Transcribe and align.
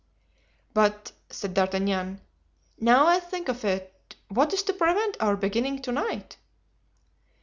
"But," 0.73 1.11
said 1.29 1.53
D'Artagnan, 1.53 2.21
"now 2.79 3.05
I 3.05 3.19
think 3.19 3.49
of 3.49 3.63
it—what 3.63 4.51
is 4.51 4.63
to 4.63 4.73
prevent 4.73 5.15
our 5.19 5.37
beginning 5.37 5.83
to 5.83 5.91
night?" 5.91 6.37